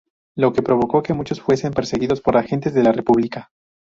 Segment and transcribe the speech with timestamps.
[0.35, 3.51] Lo que provocó que muchos fuesen perseguidos por agentes de la república.